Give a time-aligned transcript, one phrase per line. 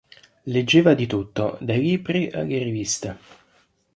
[0.45, 3.17] Leggeva di tutto, dai libri alle riviste.